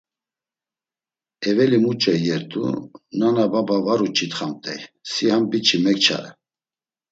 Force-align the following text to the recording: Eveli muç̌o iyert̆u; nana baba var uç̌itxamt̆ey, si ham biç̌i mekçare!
Eveli 1.49 1.77
muç̌o 1.83 2.13
iyert̆u; 2.17 2.63
nana 3.19 3.45
baba 3.53 3.77
var 3.85 3.99
uç̌itxamt̆ey, 4.07 4.79
si 5.11 5.25
ham 5.31 5.43
biç̌i 5.51 5.77
mekçare! 5.83 6.31